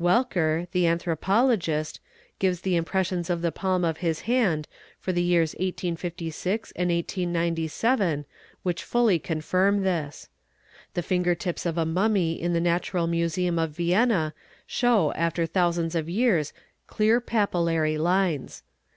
[0.00, 2.00] Welker, the anthropologist,
[2.40, 4.66] gives the impressions of the palm ol his hand
[4.98, 8.24] for the years 1856 and 1897
[8.64, 10.28] which fully confirm this.
[10.94, 14.34] The finger tips of a mummy in the Natural Museum of Vienna
[14.66, 16.52] show afte thousands of years
[16.88, 18.64] clear papillary lines.